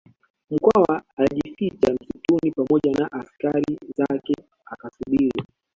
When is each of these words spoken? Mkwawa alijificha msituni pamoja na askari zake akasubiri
Mkwawa 0.49 1.03
alijificha 1.15 1.93
msituni 1.93 2.51
pamoja 2.51 2.91
na 2.91 3.11
askari 3.11 3.79
zake 3.97 4.33
akasubiri 4.65 5.43